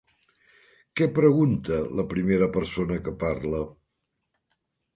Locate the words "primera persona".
2.15-2.99